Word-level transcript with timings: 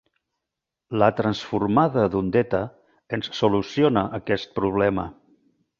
La 1.03 1.09
transformada 1.19 2.07
d'ondeta 2.15 2.63
ens 3.19 3.31
soluciona 3.43 4.09
aquest 4.21 4.55
problema. 4.63 5.07